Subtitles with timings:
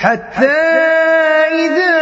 [0.00, 0.60] حتى
[1.64, 1.96] إذا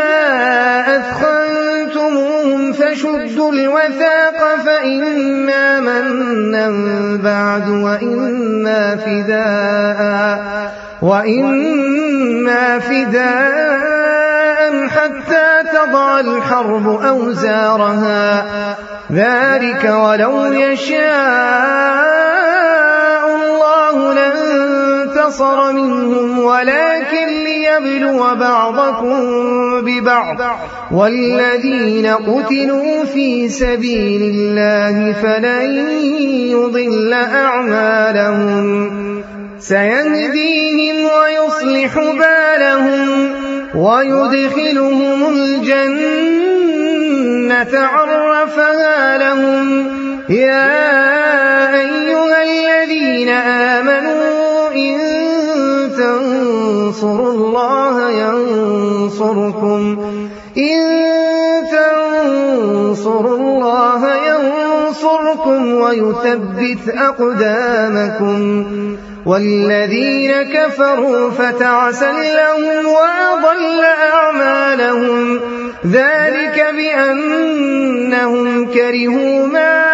[0.97, 6.69] أثخنتموهم فشدوا الوثاق فإما منا
[7.23, 10.73] بعد وإما فداء
[11.03, 13.69] وإما فداء
[14.89, 18.47] حتى تضع الحرب أوزارها.
[19.13, 21.09] ذلك ولو يشاء
[23.37, 29.21] الله لانتصر منهم ولكن ليبلو بعضكم
[29.81, 30.59] ببعض
[30.91, 35.71] والذين قتلوا في سبيل الله فلن
[36.51, 38.79] يضل أعمالهم
[39.59, 43.31] سيهديهم ويصلح بالهم
[43.75, 46.59] ويدخلهم الجنة
[47.79, 49.87] عرفها لهم
[50.29, 50.69] يا
[51.75, 53.98] أيها الذين آمنوا
[56.89, 59.99] تنصروا الله ينصركم.
[60.59, 60.79] إن
[61.73, 68.65] تنصروا الله ينصركم ويثبت أقدامكم.
[69.27, 75.41] والذين كفروا فتعسا لهم وأضل أعمالهم.
[75.87, 79.85] ذلك بأنهم كرهوا ما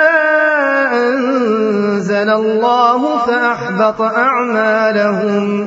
[0.93, 5.67] أنزل الله فأحبط أعمالهم.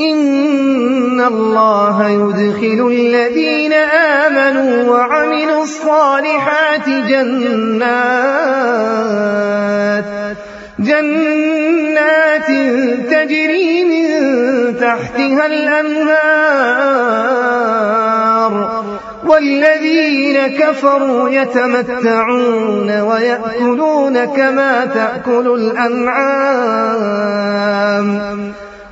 [0.00, 8.44] إن الله يدخل الذين آمنوا وعملوا الصالحات جنات
[10.78, 12.46] جنات
[13.10, 14.06] تجري من
[14.80, 16.54] تحتها الأنهار.
[19.26, 26.54] والذين كفروا يتمتعون ويأكلون كما تأكل الأنعام.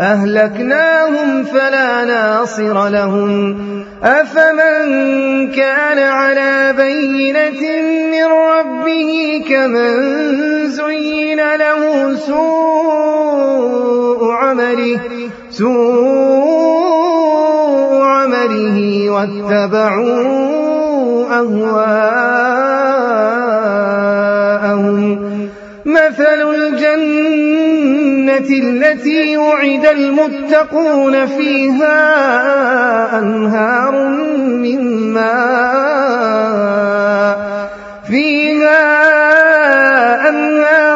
[0.00, 3.56] أهلكناهم فلا ناصر لهم.
[4.02, 9.96] أفمن كان على بينة من ربه كمن
[10.70, 13.36] زين له سوء
[14.32, 15.00] عمله
[15.50, 15.76] سوء
[18.02, 20.46] عمله واتبعوا
[21.38, 22.85] أهواءهم
[28.38, 31.98] التي وعد المتقون فيها
[33.18, 34.08] أنهار
[34.48, 36.66] من ماء.
[38.08, 38.86] فيها
[40.28, 40.95] أنهار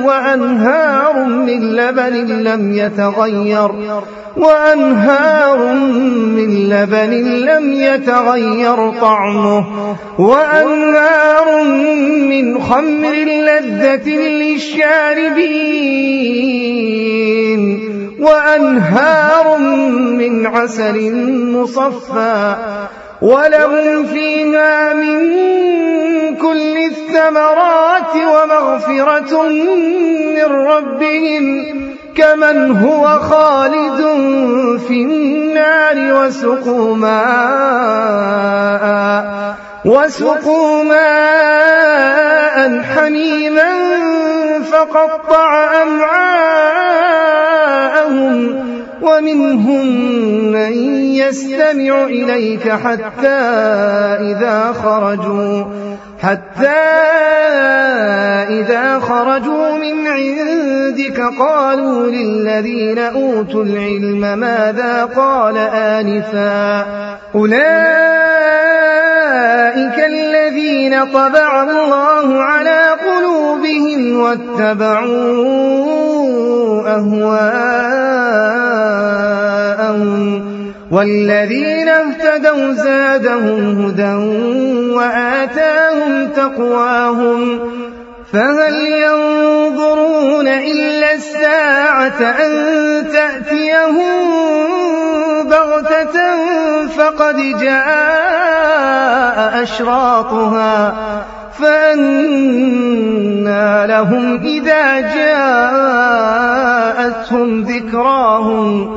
[0.00, 3.70] وأنهار من لبن لم يتغير
[4.36, 5.74] وأنهار
[6.36, 7.10] من لبن
[7.44, 11.64] لم يتغير طعمه وأنهار
[12.28, 15.62] من خمر لذة للشاربين
[18.20, 21.12] وأنهار من عسل
[21.52, 22.56] مصفى
[23.22, 24.94] ولهم فيها
[26.44, 31.72] الثمرات ومغفرة من ربهم
[32.16, 34.00] كمن هو خالد
[34.88, 38.42] في النار وسقوا ماء
[39.84, 42.12] وسقوا ماء
[42.82, 43.72] حميما
[44.72, 47.02] فقطع أمعاءهم
[49.02, 49.86] ومنهم
[50.52, 50.72] من
[51.14, 53.42] يستمع إليك حتى
[54.20, 55.64] إذا خرجوا
[56.22, 56.82] حتى
[58.48, 66.86] إذا خرجوا من عندك قالوا للذين أوتوا العلم ماذا قال آنفا.
[67.34, 67.62] أولئك
[70.06, 76.01] الذين طبع الله على قلوبهم واتبعوا
[76.96, 78.52] أهواءهم
[80.90, 84.14] والذين اهتدوا زادهم هدى
[84.94, 87.60] وآتاهم تقواهم
[88.32, 92.52] فهل ينظرون إلا الساعة أن
[93.12, 94.32] تأتيهم
[95.44, 96.16] بغتة
[96.96, 98.52] فقد جاء
[99.62, 100.94] أشراطها
[101.58, 103.06] فأنا
[103.86, 106.42] لهم إذا جاءتهم
[107.62, 108.96] ذكراهم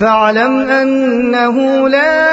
[0.00, 2.32] فاعلم أنه لا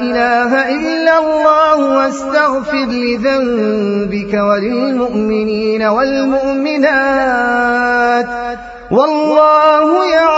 [0.00, 7.18] إله إلا الله واستغفر لذنبك وللمؤمنين والمؤمنات
[8.90, 10.37] والله يعلم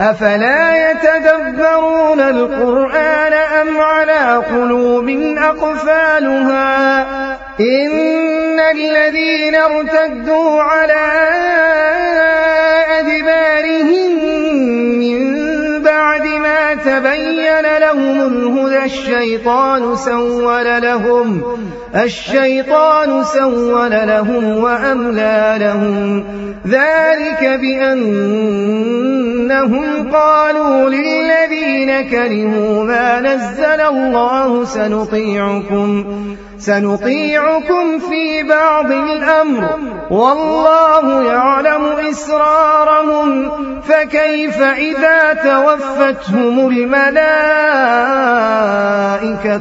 [0.00, 5.08] أفلا يتدبرون القرآن أم على قلوب
[5.38, 7.02] أقفالها؟
[7.60, 11.06] إن الذين ارتدوا على
[12.98, 14.12] أدبارهم
[14.98, 21.42] من بعد ما تبين لهم الهدى الشيطان سول لهم.
[21.94, 26.24] الشيطان سول لهم وأملى لهم.
[26.66, 28.56] ذلك بأنهم
[30.12, 36.04] قالوا للذين كرهوا ما نزل الله سنطيعكم.
[36.58, 39.68] سنطيعكم في بعض الأمر.
[40.10, 43.50] والله يعلم إسرارهم.
[43.82, 46.96] فكيف إذا توفتهم الملائكة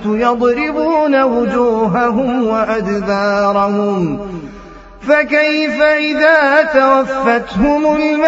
[0.05, 4.19] يضربون وجوههم وأدبارهم؟
[5.07, 8.25] فكيف إذا توفتهم الملائكة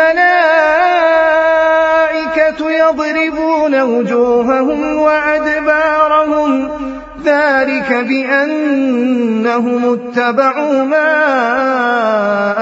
[2.71, 6.86] يضربون وجوههم وأدبارهم؟
[7.27, 11.05] ذلك بأنهم اتبعوا ما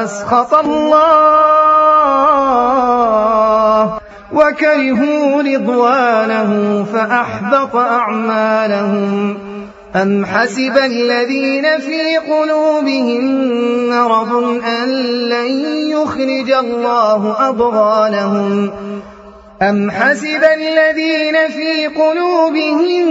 [0.03, 1.85] أسخط الله
[4.33, 9.37] وكرهوا رضوانه فأحبط أعمالهم.
[9.95, 13.23] أم حسب الذين في قلوبهم
[13.89, 14.33] مرض
[14.65, 14.89] أن
[15.29, 15.49] لن
[15.89, 18.71] يخرج الله أضغانهم؟
[19.61, 23.07] أم حسب الذين في قلوبهم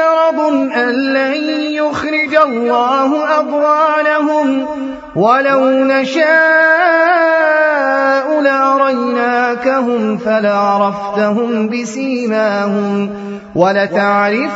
[0.00, 0.40] مرض
[0.72, 1.34] أن لن
[1.72, 4.66] يخرج الله أضغانهم
[5.16, 6.30] ولو نشاء
[8.42, 13.10] لأريناكهم فلعرفتهم بسيماهم
[13.54, 14.54] ولتعرفنهم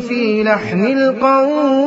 [0.00, 1.86] في لحن القول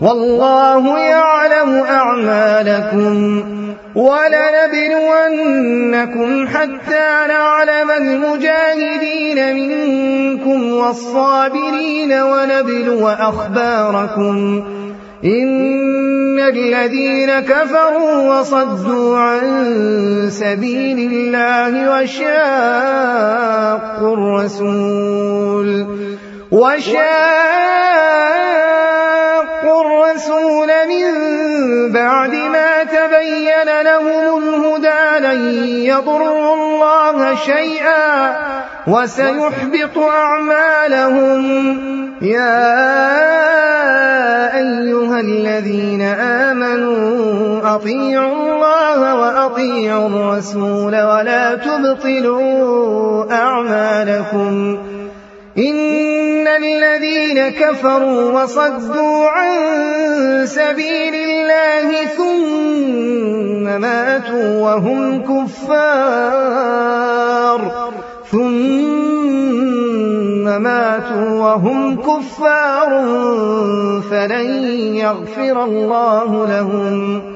[0.00, 3.42] والله يعلم أعمالكم
[3.96, 5.48] ولنبلونكم
[6.48, 14.64] حتى نعلم المجاهدين منكم والصابرين ونبلو أخباركم.
[15.24, 23.36] إن الذين كفروا وصدوا عن سبيل الله وشاقوا
[24.16, 25.86] الرسول
[26.52, 27.46] وشاقوا
[29.68, 31.06] الرسول من
[31.92, 35.40] بعد ما تبين لهم الهدى لن
[35.84, 38.36] يضروا الله شيئا
[38.86, 41.40] وسيحبط أعمالهم.
[42.22, 42.86] يا
[44.56, 54.78] أيها الذين آمنوا أطيعوا الله وأطيعوا الرسول ولا تبطلوا أعمالكم.
[56.46, 59.56] الذين كفروا وصدوا عن
[60.46, 66.36] سبيل الله ثم ماتوا وهم كفار
[68.30, 68.46] ثم
[70.62, 72.90] ماتوا وهم كفار
[74.10, 74.48] فلن
[74.94, 77.35] يغفر الله لهم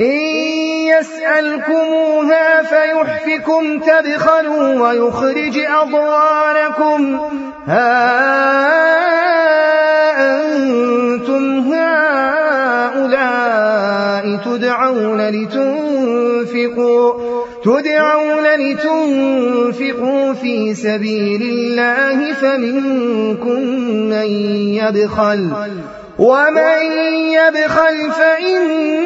[0.00, 0.20] إن
[0.92, 7.18] يسألكموها فيحفكم تبخلوا ويخرج أضوانكم
[7.66, 7.96] ها
[10.36, 13.16] أنتم هؤلاء
[14.44, 17.12] تدعون لتنفقوا
[17.64, 23.60] تدعون لتنفقوا في سبيل الله فمنكم
[24.10, 24.26] من
[24.76, 25.50] يبخل.
[26.18, 26.80] ومن
[27.32, 29.05] يبخل فإنما